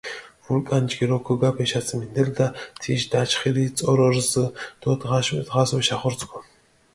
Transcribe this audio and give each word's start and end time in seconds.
ვულკან 0.45 0.85
ჯგირო 0.91 1.17
ქოგაფჷ 1.25 1.61
ეშაწიმინდელდა, 1.65 2.47
თიშ 2.81 3.01
დაჩხირი 3.11 3.65
წორო 3.77 4.07
რზჷ 4.15 4.45
დო 4.81 4.91
დღას 5.01 5.69
ვეშახორცქუ. 5.77 6.37